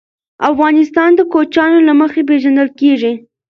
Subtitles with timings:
[0.51, 3.13] افغانستان د کوچیانو له مخي پېژندل کېږي.